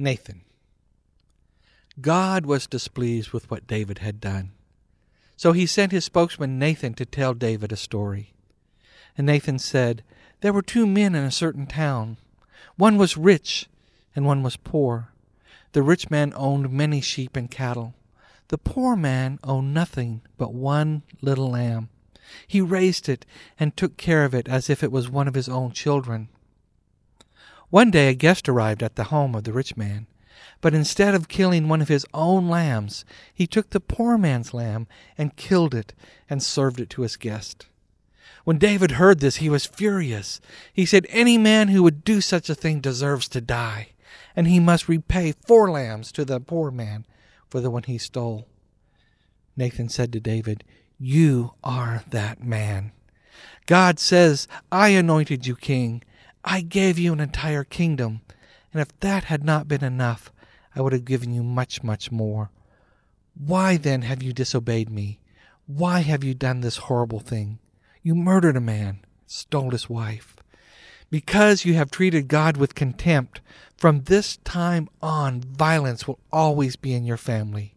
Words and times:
Nathan. 0.00 0.40
God 2.00 2.46
was 2.46 2.66
displeased 2.66 3.32
with 3.32 3.50
what 3.50 3.66
David 3.66 3.98
had 3.98 4.20
done. 4.20 4.52
So 5.36 5.52
he 5.52 5.66
sent 5.66 5.92
his 5.92 6.04
spokesman 6.04 6.58
Nathan 6.58 6.94
to 6.94 7.04
tell 7.04 7.34
David 7.34 7.72
a 7.72 7.76
story. 7.76 8.32
And 9.16 9.26
Nathan 9.26 9.58
said, 9.58 10.02
There 10.40 10.52
were 10.52 10.62
two 10.62 10.86
men 10.86 11.14
in 11.14 11.24
a 11.24 11.30
certain 11.30 11.66
town. 11.66 12.16
One 12.76 12.96
was 12.96 13.16
rich, 13.16 13.68
and 14.16 14.24
one 14.24 14.42
was 14.42 14.56
poor. 14.56 15.12
The 15.72 15.82
rich 15.82 16.10
man 16.10 16.32
owned 16.34 16.72
many 16.72 17.00
sheep 17.00 17.36
and 17.36 17.50
cattle. 17.50 17.94
The 18.48 18.58
poor 18.58 18.96
man 18.96 19.38
owned 19.44 19.72
nothing 19.72 20.22
but 20.36 20.52
one 20.52 21.02
little 21.20 21.50
lamb. 21.50 21.90
He 22.46 22.60
raised 22.60 23.08
it 23.08 23.26
and 23.58 23.76
took 23.76 23.96
care 23.96 24.24
of 24.24 24.34
it 24.34 24.48
as 24.48 24.70
if 24.70 24.82
it 24.82 24.92
was 24.92 25.08
one 25.10 25.28
of 25.28 25.34
his 25.34 25.48
own 25.48 25.72
children. 25.72 26.28
One 27.70 27.92
day 27.92 28.08
a 28.08 28.14
guest 28.14 28.48
arrived 28.48 28.82
at 28.82 28.96
the 28.96 29.04
home 29.04 29.34
of 29.36 29.44
the 29.44 29.52
rich 29.52 29.76
man, 29.76 30.08
but 30.60 30.74
instead 30.74 31.14
of 31.14 31.28
killing 31.28 31.68
one 31.68 31.80
of 31.80 31.88
his 31.88 32.04
own 32.12 32.48
lambs, 32.48 33.04
he 33.32 33.46
took 33.46 33.70
the 33.70 33.80
poor 33.80 34.18
man's 34.18 34.52
lamb 34.52 34.88
and 35.16 35.36
killed 35.36 35.74
it 35.74 35.94
and 36.28 36.42
served 36.42 36.80
it 36.80 36.90
to 36.90 37.02
his 37.02 37.16
guest. 37.16 37.66
When 38.44 38.58
David 38.58 38.92
heard 38.92 39.20
this, 39.20 39.36
he 39.36 39.48
was 39.48 39.66
furious. 39.66 40.40
He 40.72 40.84
said, 40.84 41.06
Any 41.10 41.38
man 41.38 41.68
who 41.68 41.84
would 41.84 42.04
do 42.04 42.20
such 42.20 42.50
a 42.50 42.54
thing 42.56 42.80
deserves 42.80 43.28
to 43.28 43.40
die, 43.40 43.90
and 44.34 44.48
he 44.48 44.58
must 44.58 44.88
repay 44.88 45.32
four 45.46 45.70
lambs 45.70 46.10
to 46.12 46.24
the 46.24 46.40
poor 46.40 46.72
man 46.72 47.06
for 47.48 47.60
the 47.60 47.70
one 47.70 47.84
he 47.84 47.98
stole. 47.98 48.48
Nathan 49.56 49.88
said 49.88 50.12
to 50.12 50.20
David, 50.20 50.64
You 50.98 51.52
are 51.62 52.02
that 52.10 52.42
man. 52.42 52.92
God 53.66 54.00
says, 54.00 54.48
I 54.72 54.88
anointed 54.88 55.46
you 55.46 55.54
king. 55.54 56.02
I 56.44 56.62
gave 56.62 56.98
you 56.98 57.12
an 57.12 57.20
entire 57.20 57.64
kingdom, 57.64 58.22
and 58.72 58.80
if 58.80 58.98
that 59.00 59.24
had 59.24 59.44
not 59.44 59.68
been 59.68 59.84
enough, 59.84 60.32
I 60.74 60.80
would 60.80 60.92
have 60.92 61.04
given 61.04 61.32
you 61.32 61.42
much, 61.42 61.82
much 61.82 62.10
more. 62.10 62.50
Why 63.34 63.76
then 63.76 64.02
have 64.02 64.22
you 64.22 64.32
disobeyed 64.32 64.90
me? 64.90 65.18
Why 65.66 66.00
have 66.00 66.24
you 66.24 66.34
done 66.34 66.60
this 66.60 66.76
horrible 66.76 67.20
thing? 67.20 67.58
You 68.02 68.14
murdered 68.14 68.56
a 68.56 68.60
man, 68.60 69.00
stole 69.26 69.70
his 69.70 69.88
wife. 69.88 70.36
Because 71.10 71.64
you 71.64 71.74
have 71.74 71.90
treated 71.90 72.28
God 72.28 72.56
with 72.56 72.74
contempt, 72.74 73.40
from 73.76 74.02
this 74.02 74.36
time 74.38 74.88
on 75.02 75.40
violence 75.40 76.06
will 76.06 76.20
always 76.32 76.76
be 76.76 76.92
in 76.92 77.04
your 77.04 77.16
family. 77.16 77.74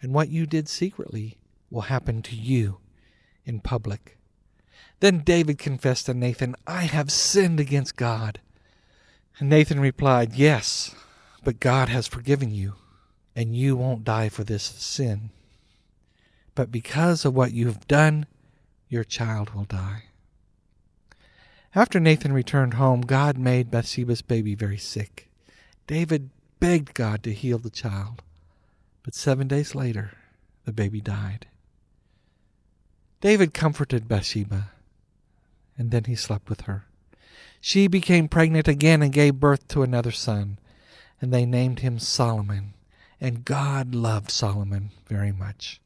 And 0.00 0.14
what 0.14 0.28
you 0.28 0.46
did 0.46 0.68
secretly 0.68 1.38
will 1.70 1.82
happen 1.82 2.22
to 2.22 2.36
you 2.36 2.78
in 3.44 3.60
public. 3.60 4.17
Then 5.00 5.20
David 5.20 5.58
confessed 5.58 6.06
to 6.06 6.14
Nathan, 6.14 6.56
I 6.66 6.82
have 6.82 7.12
sinned 7.12 7.60
against 7.60 7.96
God. 7.96 8.40
And 9.38 9.48
Nathan 9.48 9.80
replied, 9.80 10.34
Yes, 10.34 10.94
but 11.44 11.60
God 11.60 11.88
has 11.88 12.08
forgiven 12.08 12.50
you, 12.50 12.74
and 13.36 13.54
you 13.54 13.76
won't 13.76 14.04
die 14.04 14.28
for 14.28 14.44
this 14.44 14.64
sin. 14.64 15.30
But 16.54 16.72
because 16.72 17.24
of 17.24 17.34
what 17.34 17.52
you 17.52 17.66
have 17.66 17.86
done, 17.86 18.26
your 18.88 19.04
child 19.04 19.50
will 19.50 19.64
die. 19.64 20.04
After 21.74 22.00
Nathan 22.00 22.32
returned 22.32 22.74
home, 22.74 23.02
God 23.02 23.38
made 23.38 23.70
Bathsheba's 23.70 24.22
baby 24.22 24.54
very 24.54 24.78
sick. 24.78 25.28
David 25.86 26.30
begged 26.58 26.94
God 26.94 27.22
to 27.22 27.32
heal 27.32 27.58
the 27.58 27.70
child, 27.70 28.22
but 29.04 29.14
seven 29.14 29.46
days 29.46 29.74
later, 29.74 30.12
the 30.64 30.72
baby 30.72 31.00
died. 31.00 31.46
David 33.20 33.52
comforted 33.52 34.08
Bathsheba 34.08 34.70
and 35.78 35.92
then 35.92 36.04
he 36.04 36.16
slept 36.16 36.50
with 36.50 36.62
her. 36.62 36.84
She 37.60 37.86
became 37.86 38.28
pregnant 38.28 38.68
again 38.68 39.00
and 39.00 39.12
gave 39.12 39.40
birth 39.40 39.68
to 39.68 39.82
another 39.82 40.10
son, 40.10 40.58
and 41.20 41.32
they 41.32 41.46
named 41.46 41.80
him 41.80 41.98
Solomon. 41.98 42.74
And 43.20 43.44
God 43.44 43.94
loved 43.94 44.30
Solomon 44.30 44.90
very 45.06 45.32
much. 45.32 45.80